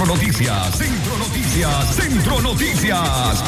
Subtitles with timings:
[0.00, 3.42] Centro Noticias, Centro Noticias, Centro Noticias.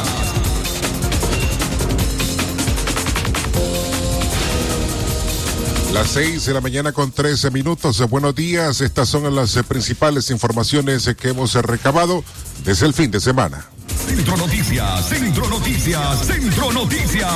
[5.95, 8.07] Las seis de la mañana con 13 minutos.
[8.11, 8.83] Buenos días.
[8.83, 12.23] Estas son las principales informaciones que hemos recabado
[12.65, 13.67] desde el fin de semana.
[14.07, 17.31] Centro Noticias, Centro Noticias, Centro Noticias.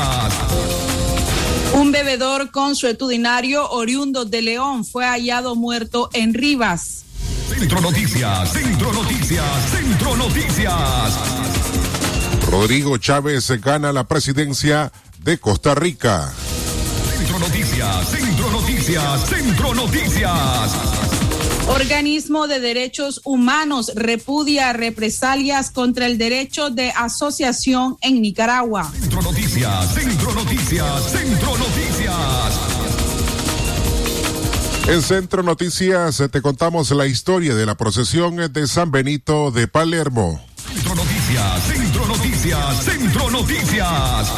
[1.72, 7.05] Un bebedor consuetudinario oriundo de León fue hallado muerto en Rivas.
[7.48, 11.18] Centro Noticias, Centro Noticias, Centro Noticias.
[12.50, 16.32] Rodrigo Chávez gana la presidencia de Costa Rica.
[17.16, 20.72] Centro Noticias, Centro Noticias, Centro Noticias.
[21.68, 28.90] Organismo de Derechos Humanos repudia represalias contra el derecho de asociación en Nicaragua.
[29.00, 32.05] Centro Noticias, Centro Noticias, Centro Noticias.
[34.88, 40.40] En Centro Noticias te contamos la historia de la procesión de San Benito de Palermo.
[40.72, 44.32] Centro Noticias, Centro Noticias, Centro Noticias.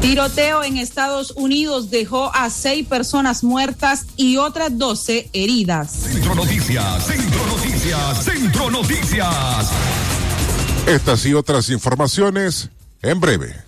[0.00, 5.92] Tiroteo en Estados Unidos dejó a seis personas muertas y otras doce heridas.
[5.92, 9.70] Centro Noticias, Centro Noticias, Centro Noticias.
[10.86, 12.70] Estas y otras informaciones
[13.02, 13.67] en breve.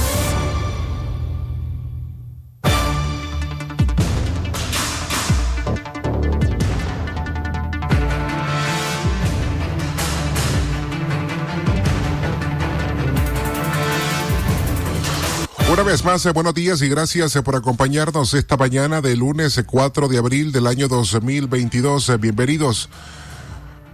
[15.71, 19.57] Una vez más, eh, buenos días y gracias eh, por acompañarnos esta mañana de lunes
[19.65, 22.19] 4 eh, de abril del año 2022.
[22.19, 22.89] Bienvenidos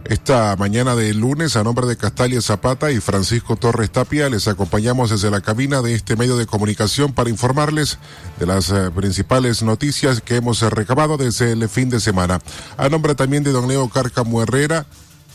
[0.06, 4.28] esta mañana de lunes a nombre de Castalia Zapata y Francisco Torres Tapia.
[4.28, 8.00] Les acompañamos desde la cabina de este medio de comunicación para informarles
[8.40, 12.42] de las principales noticias que hemos recabado desde el fin de semana.
[12.78, 14.88] A nombre también de don Leo Cárcamo Herrera,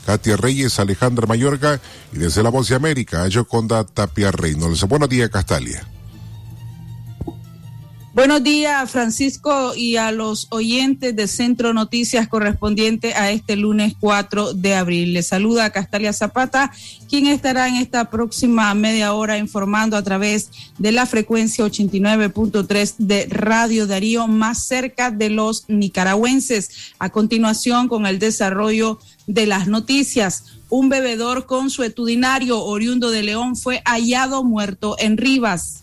[0.06, 1.81] Katia Reyes, Alejandra Mayorga
[2.12, 4.83] y desde la Voz de América, Yoconda Tapia Reynolds.
[4.88, 5.92] Buenos días, Castalia.
[8.15, 14.53] Buenos días, Francisco, y a los oyentes de Centro Noticias correspondiente a este lunes 4
[14.53, 15.15] de abril.
[15.15, 16.71] Les saluda Castalia Zapata,
[17.09, 23.28] quien estará en esta próxima media hora informando a través de la frecuencia 89.3 de
[23.31, 26.93] Radio Darío, más cerca de los nicaragüenses.
[26.99, 30.59] A continuación, con el desarrollo de las noticias.
[30.69, 35.83] Un bebedor consuetudinario oriundo de León fue hallado muerto en Rivas.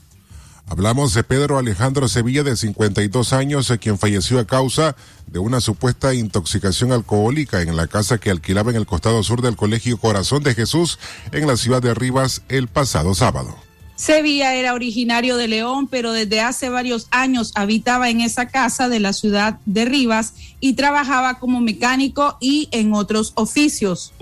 [0.69, 6.13] Hablamos de Pedro Alejandro Sevilla, de 52 años, quien falleció a causa de una supuesta
[6.13, 10.53] intoxicación alcohólica en la casa que alquilaba en el costado sur del Colegio Corazón de
[10.53, 10.99] Jesús
[11.31, 13.55] en la ciudad de Rivas el pasado sábado.
[13.95, 18.99] Sevilla era originario de León, pero desde hace varios años habitaba en esa casa de
[18.99, 24.13] la ciudad de Rivas y trabajaba como mecánico y en otros oficios.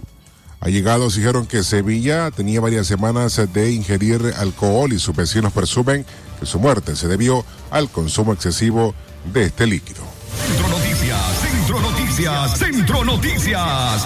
[0.62, 6.06] Allegados dijeron que Sevilla tenía varias semanas de ingerir alcohol y sus vecinos presumen
[6.44, 8.94] su muerte se debió al consumo excesivo
[9.34, 10.04] de este líquido.
[10.46, 14.06] Centro Noticias, Centro Noticias, Centro Noticias.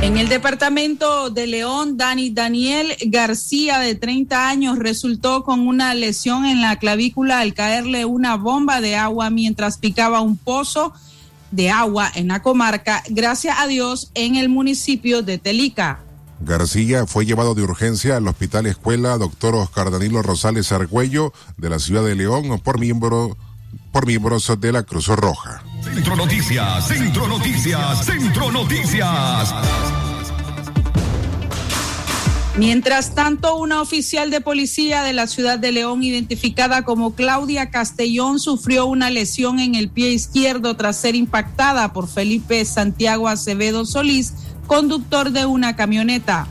[0.00, 6.46] En el departamento de León, Dani Daniel García, de 30 años, resultó con una lesión
[6.46, 10.92] en la clavícula al caerle una bomba de agua mientras picaba un pozo
[11.50, 16.00] de agua en la comarca, gracias a Dios, en el municipio de Telica.
[16.40, 21.78] García fue llevado de urgencia al Hospital Escuela Doctor Oscar Danilo Rosales Argüello de la
[21.78, 23.36] ciudad de León por miembro
[23.92, 25.62] por miembros de la Cruz Roja.
[25.82, 29.54] Centro Noticias, Centro Noticias, Centro Noticias.
[32.58, 38.40] Mientras tanto, una oficial de policía de la ciudad de León, identificada como Claudia Castellón,
[38.40, 44.32] sufrió una lesión en el pie izquierdo tras ser impactada por Felipe Santiago Acevedo Solís,
[44.68, 46.46] conductor de una camioneta.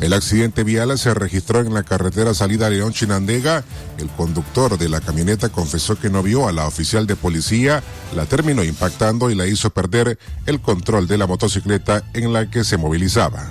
[0.00, 3.64] El accidente vial se registró en la carretera salida León Chinandega.
[3.98, 7.82] El conductor de la camioneta confesó que no vio a la oficial de policía,
[8.14, 12.62] la terminó impactando y la hizo perder el control de la motocicleta en la que
[12.62, 13.50] se movilizaba.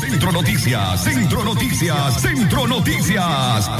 [0.00, 3.70] Centro Noticias, Centro Noticias, Centro Noticias.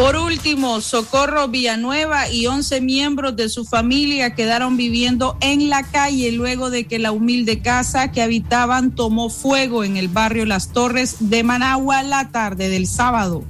[0.00, 6.32] Por último, Socorro Villanueva y 11 miembros de su familia quedaron viviendo en la calle
[6.32, 11.16] luego de que la humilde casa que habitaban tomó fuego en el barrio Las Torres
[11.20, 13.44] de Managua la tarde del sábado.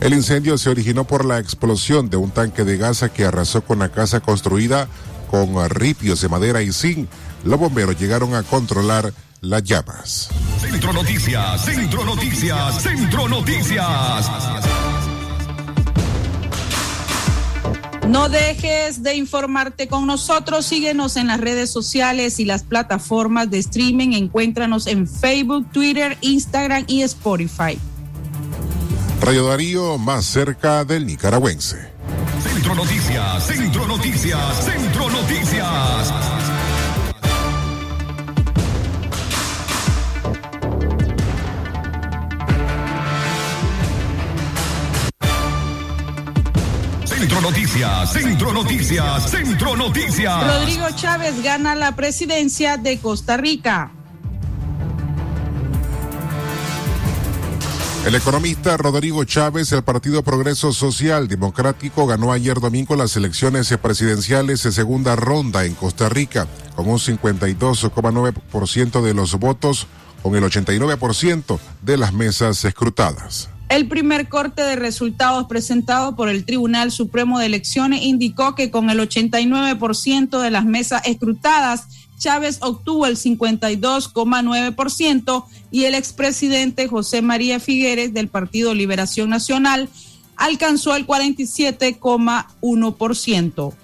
[0.00, 3.78] El incendio se originó por la explosión de un tanque de gas que arrasó con
[3.78, 4.86] la casa construida
[5.30, 7.08] con ripios de madera y zinc.
[7.42, 9.14] Los bomberos llegaron a controlar
[9.44, 10.28] las llamas.
[10.60, 14.30] Centro Noticias, Centro Noticias, Centro Noticias.
[18.08, 20.66] No dejes de informarte con nosotros.
[20.66, 24.12] Síguenos en las redes sociales y las plataformas de streaming.
[24.12, 27.78] Encuéntranos en Facebook, Twitter, Instagram y Spotify.
[29.20, 31.94] Radio Darío, más cerca del nicaragüense.
[32.42, 36.33] Centro Noticias, Centro Noticias, Centro Noticias.
[47.44, 50.60] Noticias, Centro Noticias, Centro Noticias.
[50.60, 53.92] Rodrigo Chávez gana la presidencia de Costa Rica.
[58.06, 64.62] El economista Rodrigo Chávez, el Partido Progreso Social Democrático, ganó ayer domingo las elecciones presidenciales
[64.62, 69.86] de segunda ronda en Costa Rica, con un 52,9% de los votos,
[70.22, 73.50] con el 89% de las mesas escrutadas.
[73.74, 78.88] El primer corte de resultados presentado por el Tribunal Supremo de Elecciones indicó que con
[78.88, 87.58] el 89% de las mesas escrutadas, Chávez obtuvo el 52,9% y el expresidente José María
[87.58, 89.88] Figueres del Partido Liberación Nacional
[90.36, 93.74] alcanzó el 47,1%.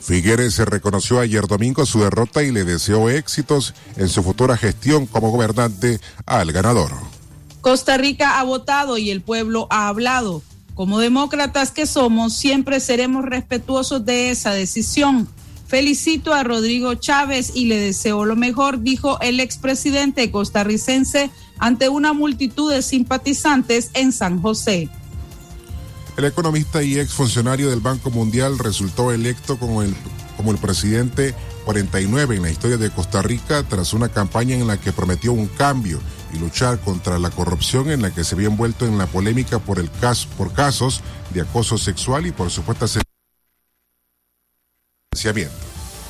[0.00, 5.06] Figueres se reconoció ayer domingo su derrota y le deseó éxitos en su futura gestión
[5.06, 7.17] como gobernante al ganador.
[7.60, 10.42] Costa Rica ha votado y el pueblo ha hablado.
[10.74, 15.28] Como demócratas que somos, siempre seremos respetuosos de esa decisión.
[15.66, 22.12] Felicito a Rodrigo Chávez y le deseo lo mejor, dijo el expresidente costarricense ante una
[22.12, 24.88] multitud de simpatizantes en San José.
[26.16, 29.94] El economista y exfuncionario del Banco Mundial resultó electo como el,
[30.36, 31.34] como el presidente
[31.64, 35.48] 49 en la historia de Costa Rica tras una campaña en la que prometió un
[35.48, 36.00] cambio
[36.32, 39.78] y luchar contra la corrupción en la que se había envuelto en la polémica por,
[39.78, 41.02] el caso, por casos
[41.32, 42.98] de acoso sexual y por supuestas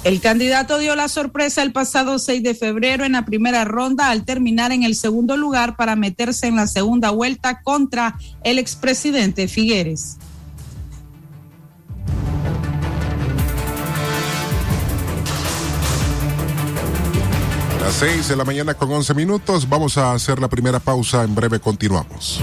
[0.04, 4.24] el candidato dio la sorpresa el pasado 6 de febrero en la primera ronda al
[4.24, 10.18] terminar en el segundo lugar para meterse en la segunda vuelta contra el expresidente Figueres.
[17.88, 19.66] Las 6 de la mañana con 11 minutos.
[19.66, 21.24] Vamos a hacer la primera pausa.
[21.24, 22.42] En breve continuamos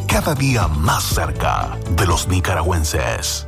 [0.11, 3.47] cada día más cerca de los nicaragüenses.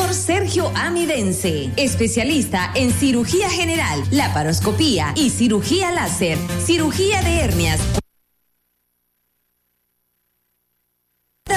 [0.13, 7.79] Sergio Amidense, especialista en cirugía general, laparoscopía y cirugía láser, cirugía de hernias.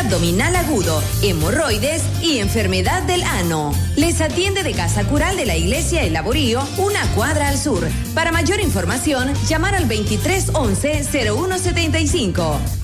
[0.05, 3.73] abdominal agudo, hemorroides y enfermedad del ano.
[3.97, 7.89] Les atiende de Casa Cural de la Iglesia El Laborío, una cuadra al sur.
[8.15, 12.84] Para mayor información, llamar al 2311-0175.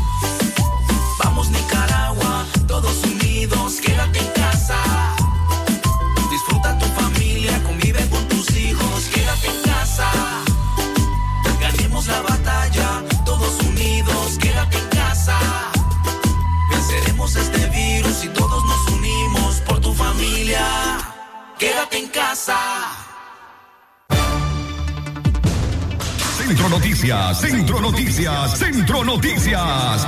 [26.37, 30.07] Centro Noticias, Centro Noticias, Centro Noticias.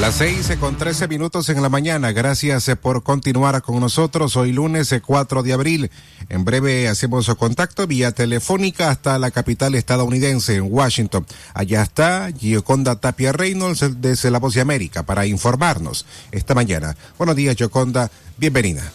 [0.00, 2.12] Las seis con trece minutos en la mañana.
[2.12, 4.36] Gracias eh, por continuar con nosotros.
[4.36, 5.90] Hoy lunes 4 eh, de abril.
[6.28, 11.26] En breve hacemos contacto vía telefónica hasta la capital estadounidense, en Washington.
[11.52, 16.96] Allá está Gioconda Tapia Reynolds desde La Voz de América para informarnos esta mañana.
[17.18, 18.08] Buenos días, Gioconda.
[18.36, 18.92] Bienvenida.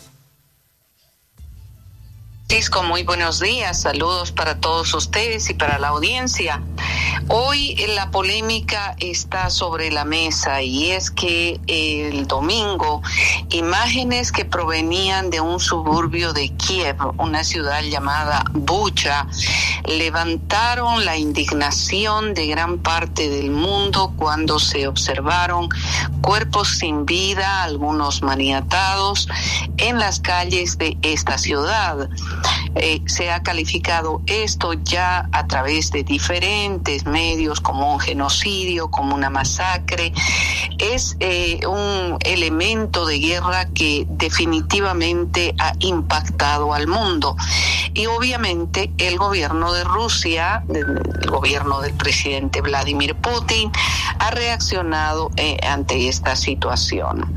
[2.51, 3.79] Francisco, muy buenos días.
[3.79, 6.61] Saludos para todos ustedes y para la audiencia.
[7.29, 13.01] Hoy la polémica está sobre la mesa y es que el domingo
[13.51, 19.27] imágenes que provenían de un suburbio de Kiev, una ciudad llamada Bucha,
[19.85, 25.69] levantaron la indignación de gran parte del mundo cuando se observaron
[26.21, 29.29] cuerpos sin vida, algunos maniatados,
[29.77, 32.09] en las calles de esta ciudad.
[32.75, 39.13] Eh, se ha calificado esto ya a través de diferentes medios como un genocidio, como
[39.13, 40.13] una masacre.
[40.77, 47.35] Es eh, un elemento de guerra que definitivamente ha impactado al mundo.
[47.93, 53.69] Y obviamente el gobierno de Rusia, el gobierno del presidente Vladimir Putin,
[54.19, 57.35] ha reaccionado eh, ante esta situación.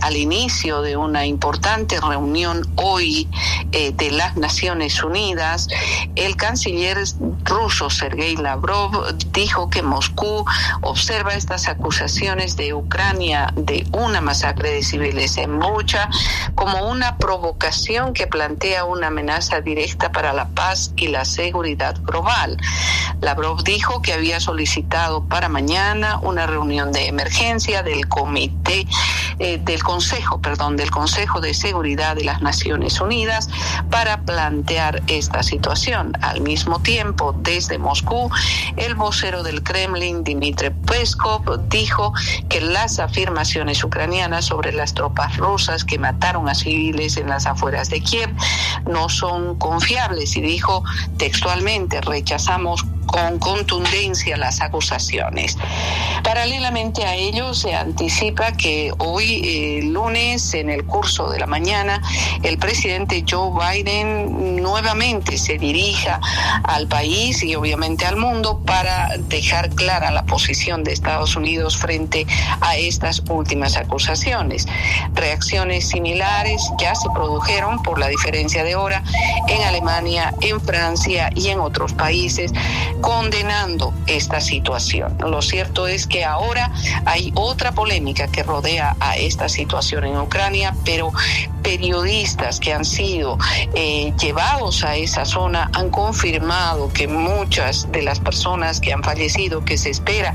[0.00, 3.28] al inicio de una importante reunión hoy
[3.72, 5.68] de las Naciones Unidas,
[6.14, 6.98] el canciller
[7.44, 10.44] ruso Sergei Lavrov dijo que Moscú
[10.82, 16.08] observa estas acusaciones de Ucrania de una masacre de civiles en Bucha
[16.54, 22.56] como una provocación que plantea una amenaza directa para la paz y la seguridad global.
[23.20, 28.86] Lavrov dijo que había solicitado para mañana una reunión de emergencia del comité
[29.38, 33.48] eh, del Consejo, perdón, del Consejo de Seguridad de las Naciones Unidas
[33.90, 36.12] para plantear esta situación.
[36.22, 38.30] Al mismo tiempo, desde Moscú,
[38.76, 42.12] el vocero del Kremlin, Dmitry Peskov, dijo
[42.48, 47.90] que las afirmaciones ucranianas sobre las tropas rusas que mataron a civiles en las afueras
[47.90, 48.30] de Kiev
[48.86, 50.82] no son confiables y dijo
[51.18, 55.56] textualmente, rechazamos con contundencia las acusaciones.
[56.22, 62.02] Paralelamente a ello, se anticipa que hoy, eh, lunes, en el curso de la mañana,
[62.42, 66.20] el presidente Joe Biden nuevamente se dirija
[66.64, 72.26] al país y obviamente al mundo para dejar clara la posición de Estados Unidos frente
[72.60, 74.66] a estas últimas acusaciones.
[75.14, 79.02] Reacciones similares ya se produjeron por la diferencia de hora
[79.48, 82.52] en Alemania, en Francia y en otros países
[83.00, 85.16] condenando esta situación.
[85.20, 86.72] Lo cierto es que ahora
[87.04, 91.12] hay otra polémica que rodea a esta situación en Ucrania, pero
[91.62, 93.38] periodistas que han sido
[93.74, 99.64] eh, llevados a esa zona han confirmado que muchas de las personas que han fallecido,
[99.64, 100.32] que se espera,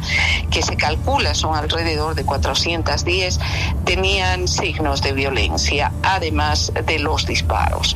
[0.49, 3.39] que se calcula son alrededor de 410,
[3.85, 7.95] tenían signos de violencia, además de los disparos.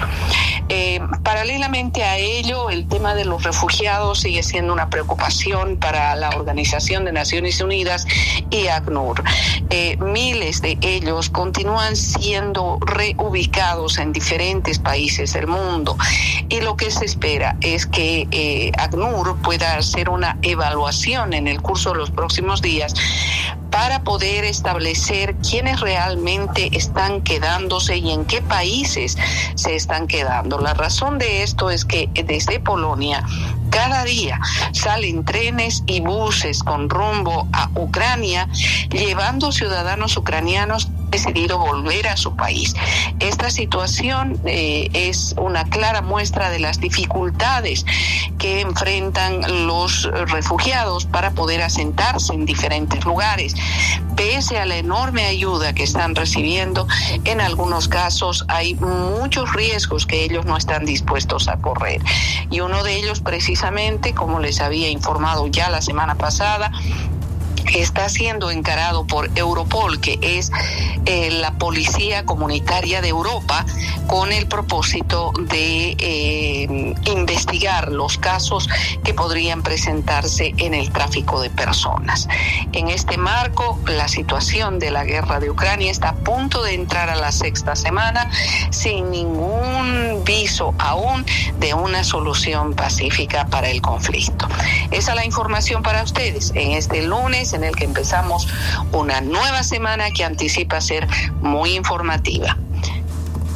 [0.70, 6.30] Eh, paralelamente a ello, el tema de los refugiados sigue siendo una preocupación para la
[6.30, 8.08] Organización de Naciones Unidas
[8.50, 9.24] y ACNUR.
[9.70, 15.98] Eh, miles de ellos continúan siendo reubicados en diferentes países del mundo
[16.50, 21.62] y lo que se espera es que eh, ACNUR pueda hacer una evaluación en el
[21.62, 22.94] curso de los próximos días
[23.76, 29.18] para poder establecer quiénes realmente están quedándose y en qué países
[29.56, 30.60] se están quedando.
[30.60, 33.26] La razón de esto es que desde Polonia
[33.72, 34.40] cada día
[34.72, 38.48] salen trenes y buses con rumbo a Ucrania
[38.90, 42.76] llevando ciudadanos ucranianos decidido volver a su país.
[43.22, 47.86] Esta situación eh, es una clara muestra de las dificultades
[48.38, 53.56] que enfrentan los refugiados para poder asentarse en diferentes lugares.
[54.18, 56.86] Pese a la enorme ayuda que están recibiendo,
[57.24, 62.02] en algunos casos hay muchos riesgos que ellos no están dispuestos a correr.
[62.50, 66.72] Y uno de ellos precisamente, como les había informado ya la semana pasada,
[67.74, 70.52] está siendo encarado por Europol, que es
[71.06, 73.66] eh, la policía comunitaria de Europa,
[74.08, 78.70] con el propósito de eh, investigar los casos
[79.04, 82.28] que podrían presentarse en el tráfico de personas.
[82.74, 87.10] En este marco, la situación de la guerra de Ucrania está a punto de entrar
[87.10, 88.30] a la sexta semana
[88.70, 91.26] sin ningún viso aún
[91.60, 94.48] de una solución pacífica para el conflicto.
[94.92, 98.48] Esa es la información para ustedes en este lunes en el que empezamos
[98.92, 101.08] una nueva semana que anticipa ser
[101.42, 102.58] muy informativa.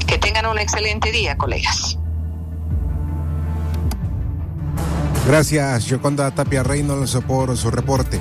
[0.08, 1.98] Que tengan un excelente día, colegas.
[5.28, 8.20] Gracias, Yoconda Tapia Reynolds, por su reporte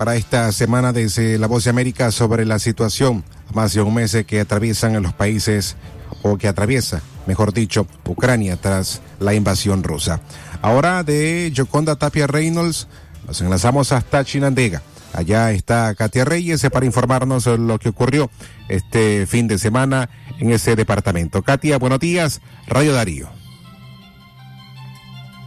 [0.00, 3.22] para esta semana desde La Voz de América sobre la situación
[3.52, 5.76] más de un mes que atraviesan los países
[6.22, 10.22] o que atraviesa, mejor dicho, Ucrania tras la invasión rusa.
[10.62, 12.88] Ahora de Yoconda Tapia Reynolds
[13.26, 14.80] nos enlazamos hasta Chinandega.
[15.12, 18.30] Allá está Katia Reyes para informarnos lo que ocurrió
[18.68, 21.42] este fin de semana en ese departamento.
[21.42, 23.28] Katia, buenos días, Radio Darío.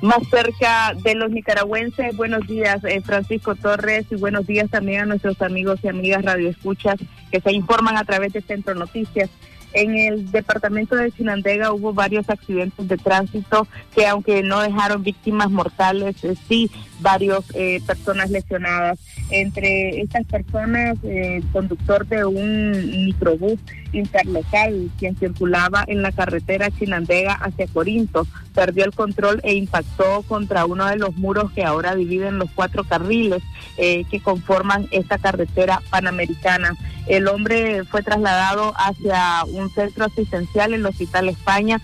[0.02, 5.06] Más cerca de los nicaragüenses, buenos días eh, Francisco Torres y buenos días también a
[5.06, 6.98] nuestros amigos y amigas radioescuchas
[7.32, 9.30] que se informan a través de Centro Noticias.
[9.72, 13.66] En el departamento de Chinandega hubo varios accidentes de tránsito
[13.96, 16.70] que aunque no dejaron víctimas mortales, eh, sí
[17.04, 18.98] varios eh, personas lesionadas.
[19.30, 22.72] Entre estas personas, eh, el conductor de un
[23.06, 23.60] microbús
[23.92, 30.66] interlocal, quien circulaba en la carretera Chinandega hacia Corinto, perdió el control e impactó contra
[30.66, 33.44] uno de los muros que ahora dividen los cuatro carriles
[33.76, 36.76] que conforman esta carretera panamericana.
[37.08, 41.82] El hombre fue trasladado hacia un centro asistencial en el Hospital España.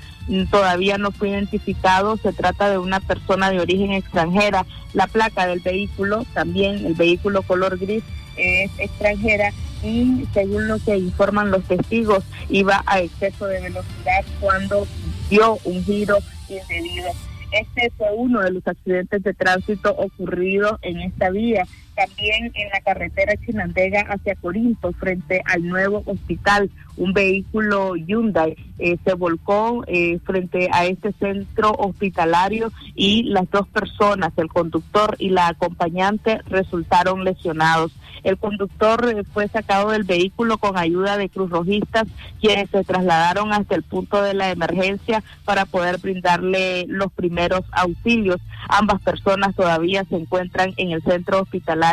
[0.51, 2.17] Todavía no fue identificado.
[2.17, 4.65] Se trata de una persona de origen extranjera.
[4.93, 8.03] La placa del vehículo, también el vehículo color gris,
[8.37, 9.51] es extranjera
[9.83, 14.87] y según lo que informan los testigos, iba a exceso de velocidad cuando
[15.29, 16.17] dio un giro
[16.49, 17.09] indebido.
[17.51, 21.65] Este fue uno de los accidentes de tránsito ocurridos en esta vía.
[21.99, 28.97] También en la carretera Chinandega hacia Corinto, frente al nuevo hospital, un vehículo Hyundai eh,
[29.03, 35.29] se volcó eh, frente a este centro hospitalario y las dos personas, el conductor y
[35.29, 37.91] la acompañante, resultaron lesionados.
[38.23, 42.07] El conductor eh, fue sacado del vehículo con ayuda de Cruz Rojistas,
[42.39, 48.37] quienes se trasladaron hasta el punto de la emergencia para poder brindarle los primeros auxilios.
[48.67, 51.88] Ambas personas todavía se encuentran en el centro hospitalario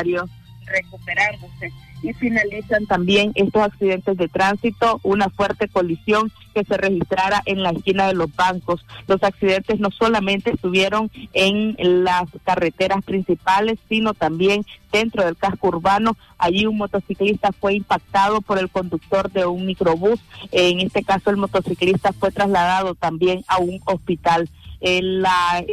[0.66, 7.62] recuperándose y finalizan también estos accidentes de tránsito, una fuerte colisión que se registrara en
[7.62, 8.84] la esquina de los bancos.
[9.06, 16.16] Los accidentes no solamente estuvieron en las carreteras principales, sino también dentro del casco urbano.
[16.38, 20.20] Allí un motociclista fue impactado por el conductor de un microbús.
[20.52, 24.48] En este caso el motociclista fue trasladado también a un hospital.
[24.80, 25.24] El,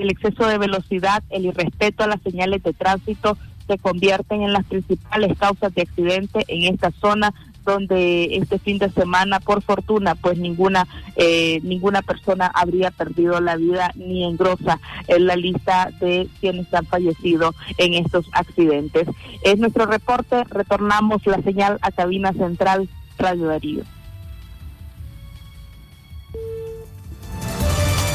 [0.10, 5.38] exceso de velocidad, el irrespeto a las señales de tránsito se convierten en las principales
[5.38, 10.88] causas de accidente en esta zona donde este fin de semana, por fortuna, pues ninguna
[11.16, 16.86] eh, ninguna persona habría perdido la vida ni engrosa en la lista de quienes han
[16.86, 19.08] fallecido en estos accidentes.
[19.44, 23.84] Es nuestro reporte, retornamos la señal a cabina central Radio Darío.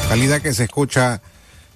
[0.09, 1.21] Calidad que se escucha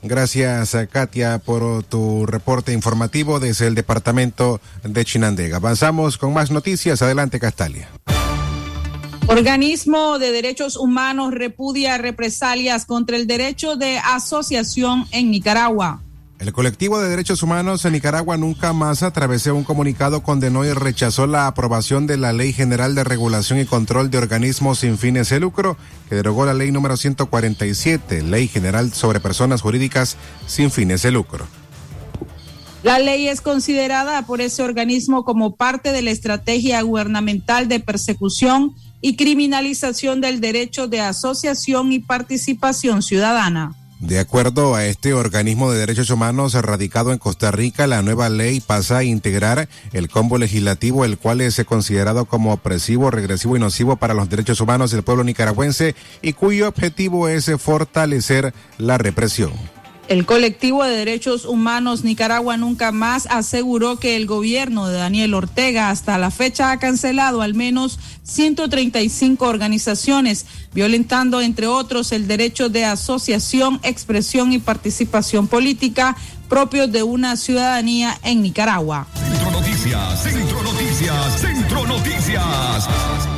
[0.04, 5.58] Gracias, Katia, por tu reporte informativo desde el departamento de Chinandega.
[5.58, 7.02] Avanzamos con más noticias.
[7.02, 7.88] Adelante, Castalia.
[9.28, 16.02] Organismo de Derechos Humanos repudia represalias contra el derecho de asociación en Nicaragua.
[16.44, 20.66] El colectivo de derechos humanos en Nicaragua nunca más a través de un comunicado condenó
[20.66, 24.98] y rechazó la aprobación de la Ley General de Regulación y Control de Organismos sin
[24.98, 25.78] fines de lucro,
[26.10, 31.48] que derogó la Ley número 147, Ley General sobre Personas Jurídicas sin fines de lucro.
[32.84, 38.76] La ley es considerada por ese organismo como parte de la estrategia gubernamental de persecución
[39.00, 43.78] y criminalización del derecho de asociación y participación ciudadana.
[44.04, 48.60] De acuerdo a este organismo de derechos humanos radicado en Costa Rica, la nueva ley
[48.60, 53.96] pasa a integrar el combo legislativo, el cual es considerado como opresivo, regresivo y nocivo
[53.96, 59.54] para los derechos humanos del pueblo nicaragüense y cuyo objetivo es fortalecer la represión.
[60.10, 65.90] El colectivo de derechos humanos Nicaragua Nunca Más aseguró que el gobierno de Daniel Ortega
[65.90, 72.84] hasta la fecha ha cancelado al menos 135 organizaciones, violentando entre otros el derecho de
[72.84, 76.18] asociación, expresión y participación política
[76.50, 79.08] propios de una ciudadanía en Nicaragua.
[79.16, 83.33] Centro Noticias, Centro Noticias, Centro Noticias.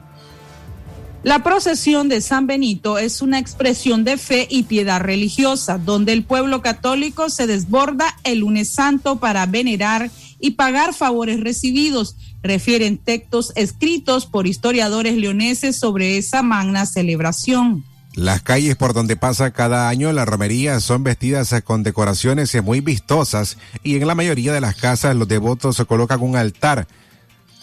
[1.21, 6.23] La procesión de San Benito es una expresión de fe y piedad religiosa, donde el
[6.23, 13.52] pueblo católico se desborda el lunes santo para venerar y pagar favores recibidos, refieren textos
[13.56, 17.84] escritos por historiadores leoneses sobre esa magna celebración.
[18.19, 23.58] Las calles por donde pasa cada año la romería son vestidas con decoraciones muy vistosas
[23.82, 26.86] y en la mayoría de las casas los devotos se colocan un altar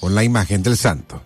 [0.01, 1.21] con la imagen del santo.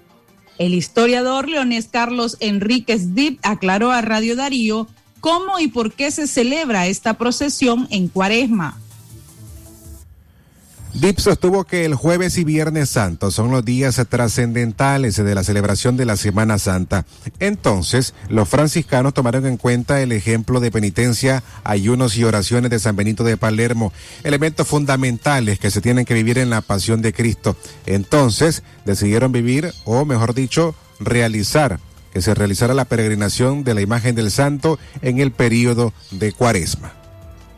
[0.58, 4.88] El historiador leonés Carlos Enríquez Dip aclaró a Radio Darío
[5.20, 8.80] cómo y por qué se celebra esta procesión en Cuaresma.
[10.92, 15.96] Dip sostuvo que el jueves y viernes santo son los días trascendentales de la celebración
[15.96, 17.06] de la Semana Santa.
[17.38, 22.96] Entonces, los franciscanos tomaron en cuenta el ejemplo de penitencia, ayunos y oraciones de San
[22.96, 23.92] Benito de Palermo,
[24.24, 27.56] elementos fundamentales que se tienen que vivir en la pasión de Cristo.
[27.86, 31.78] Entonces, decidieron vivir, o mejor dicho, realizar
[32.12, 36.99] que se realizara la peregrinación de la imagen del santo en el período de Cuaresma.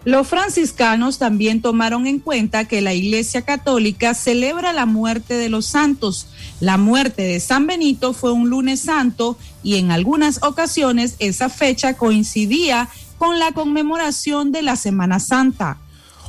[0.05, 5.67] Los franciscanos también tomaron en cuenta que la Iglesia Católica celebra la muerte de los
[5.67, 6.27] santos.
[6.59, 11.95] La muerte de San Benito fue un lunes santo y en algunas ocasiones esa fecha
[11.95, 15.79] coincidía con la conmemoración de la Semana Santa.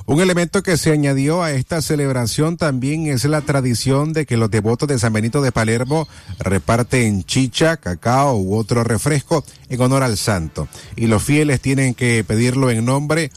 [0.06, 4.52] Un elemento que se añadió a esta celebración también es la tradición de que los
[4.52, 6.10] devotos de San Benito de Palermo
[6.40, 10.68] reparten chicha, cacao u otro refresco en honor al santo.
[10.98, 13.32] Y los fieles tienen que pedirlo en nombre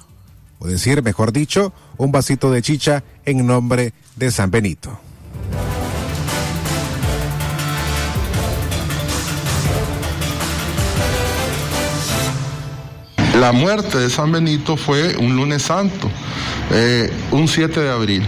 [0.58, 4.98] o decir, mejor dicho, un vasito de chicha en nombre de San Benito.
[13.40, 16.10] La muerte de San Benito fue un lunes santo,
[16.70, 18.26] eh, un 7 de abril.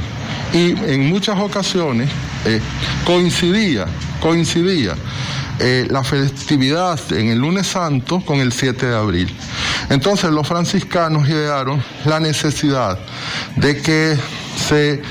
[0.52, 2.10] Y en muchas ocasiones
[2.44, 2.60] eh,
[3.06, 3.86] coincidía,
[4.20, 4.94] coincidía
[5.60, 9.34] eh, la festividad en el lunes santo con el 7 de abril.
[9.90, 12.98] Entonces los franciscanos idearon la necesidad
[13.56, 14.18] de que
[14.68, 15.02] se,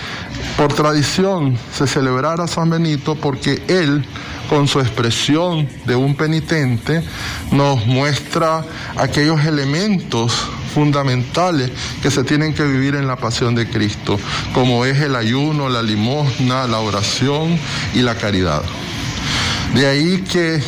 [0.56, 4.06] por tradición, se celebrara San Benito porque él
[4.50, 7.04] con su expresión de un penitente,
[7.52, 8.64] nos muestra
[8.96, 10.34] aquellos elementos
[10.74, 14.20] fundamentales que se tienen que vivir en la pasión de Cristo,
[14.54, 17.60] como es el ayuno, la limosna, la oración
[17.94, 18.64] y la caridad.
[19.74, 20.62] De ahí que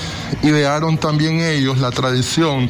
[0.44, 2.70] idearon también ellos la tradición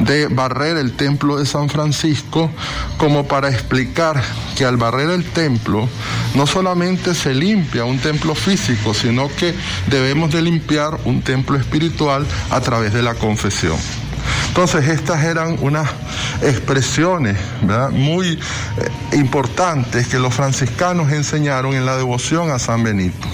[0.00, 2.50] de barrer el templo de San Francisco
[2.96, 4.22] como para explicar
[4.56, 5.88] que al barrer el templo
[6.34, 9.54] no solamente se limpia un templo físico, sino que
[9.88, 13.76] debemos de limpiar un templo espiritual a través de la confesión.
[14.48, 15.88] Entonces estas eran unas
[16.42, 17.36] expresiones
[17.92, 18.38] muy eh,
[19.16, 23.28] importantes que los franciscanos enseñaron en la devoción a San Benito.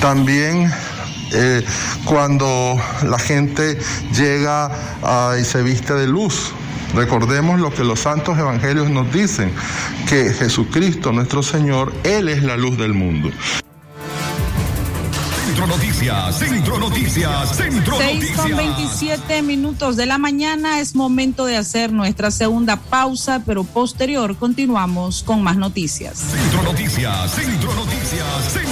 [0.00, 0.70] También
[1.32, 1.64] eh,
[2.04, 3.78] cuando la gente
[4.12, 4.70] llega
[5.40, 6.52] y se viste de luz.
[6.94, 9.52] Recordemos lo que los santos evangelios nos dicen,
[10.08, 13.30] que Jesucristo nuestro Señor, Él es la luz del mundo.
[15.62, 21.56] Centro Noticias, Centro Noticias, Centro 6 con 27 minutos de la mañana es momento de
[21.56, 26.18] hacer nuestra segunda pausa, pero posterior continuamos con más noticias.
[26.18, 28.71] Centro Noticias, Centro Noticias, Centro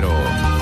[0.00, 0.54] doble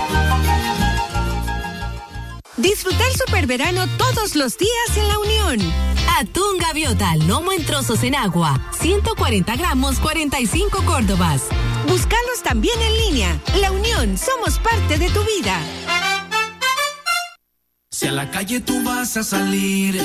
[2.63, 5.73] Disfruta el superverano todos los días en La Unión.
[6.21, 11.43] Atún gaviota, lomo en trozos en agua, 140 gramos, 45 córdobas.
[11.89, 13.41] Búscalos también en línea.
[13.61, 15.59] La Unión, somos parte de tu vida.
[17.91, 19.97] Si a la calle tú vas a salir,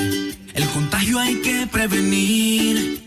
[0.53, 3.06] el contagio hay que prevenir.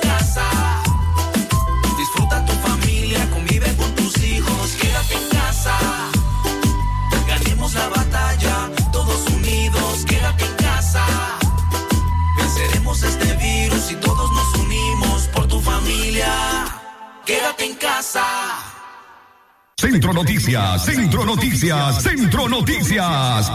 [19.77, 23.49] Centro Noticias, Centro Noticias, Centro Noticias.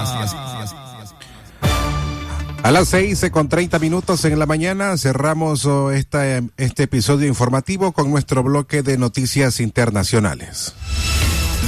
[2.63, 7.93] A las seis con treinta minutos en la mañana cerramos oh, esta, este episodio informativo
[7.93, 10.75] con nuestro bloque de noticias internacionales.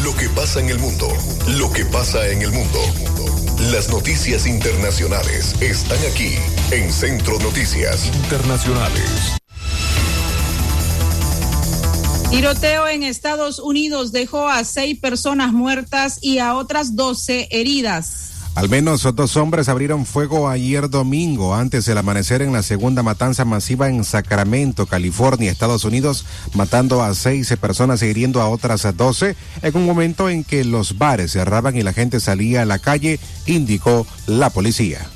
[0.02, 1.08] Lo que pasa en el mundo,
[1.56, 2.80] lo que pasa en el mundo.
[3.70, 6.34] Las noticias internacionales están aquí
[6.70, 9.37] en Centro Noticias Internacionales.
[12.30, 18.32] Tiroteo en Estados Unidos dejó a seis personas muertas y a otras doce heridas.
[18.54, 23.46] Al menos dos hombres abrieron fuego ayer domingo antes del amanecer en la segunda matanza
[23.46, 29.34] masiva en Sacramento, California, Estados Unidos, matando a seis personas e hiriendo a otras doce
[29.62, 33.18] en un momento en que los bares cerraban y la gente salía a la calle,
[33.46, 35.08] indicó la policía.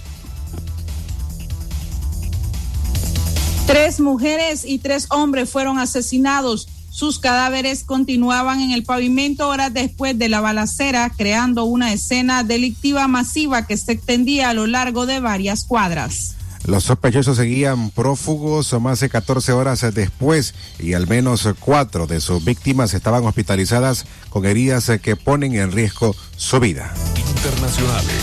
[3.66, 6.68] Tres mujeres y tres hombres fueron asesinados.
[6.92, 13.08] Sus cadáveres continuaban en el pavimento horas después de la balacera, creando una escena delictiva
[13.08, 16.36] masiva que se extendía a lo largo de varias cuadras.
[16.66, 22.44] Los sospechosos seguían prófugos más de 14 horas después y al menos cuatro de sus
[22.44, 26.92] víctimas estaban hospitalizadas con heridas que ponen en riesgo su vida.
[27.16, 28.22] Internacionales.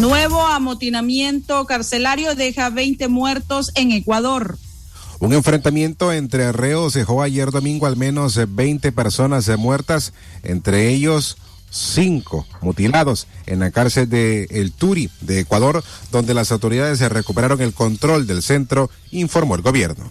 [0.00, 4.58] Nuevo amotinamiento carcelario deja 20 muertos en Ecuador.
[5.20, 10.12] Un enfrentamiento entre reos dejó ayer domingo al menos 20 personas muertas,
[10.44, 11.38] entre ellos
[11.70, 17.74] cinco mutilados en la cárcel de El Turi de Ecuador, donde las autoridades recuperaron el
[17.74, 20.10] control del centro, informó el gobierno.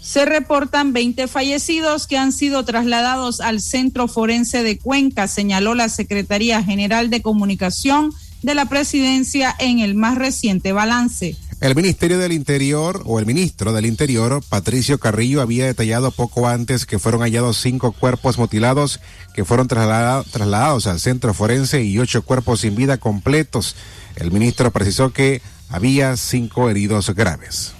[0.00, 5.88] Se reportan 20 fallecidos que han sido trasladados al Centro Forense de Cuenca, señaló la
[5.88, 8.12] Secretaría General de Comunicación
[8.42, 11.36] de la Presidencia en el más reciente balance.
[11.64, 16.84] El Ministerio del Interior o el ministro del Interior, Patricio Carrillo, había detallado poco antes
[16.84, 19.00] que fueron hallados cinco cuerpos mutilados
[19.32, 23.76] que fueron trasladados, al centro forense y ocho cuerpos sin vida completos.
[24.16, 27.72] El ministro precisó que había cinco heridos graves.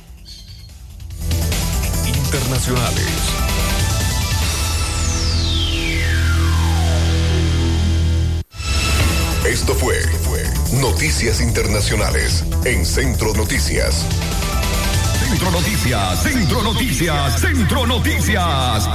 [2.07, 3.05] Internacionales.
[9.47, 9.99] Esto fue
[10.73, 14.05] Noticias Internacionales en Centro Noticias.
[15.29, 18.89] Centro Noticias, Centro Noticias, Centro Noticias.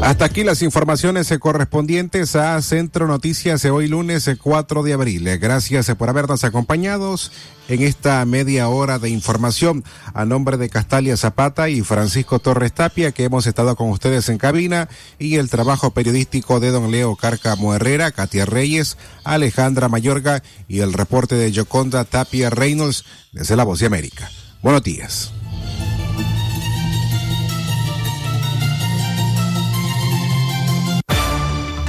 [0.00, 5.38] Hasta aquí las informaciones correspondientes a Centro Noticias de hoy lunes 4 de abril.
[5.38, 7.32] Gracias por habernos acompañados
[7.68, 9.82] en esta media hora de información.
[10.12, 14.36] A nombre de Castalia Zapata y Francisco Torres Tapia, que hemos estado con ustedes en
[14.36, 20.80] cabina, y el trabajo periodístico de don Leo Cárcamo Herrera, Katia Reyes, Alejandra Mayorga y
[20.80, 24.30] el reporte de Yoconda Tapia Reynolds desde La Voz de América.
[24.62, 25.32] Buenos días.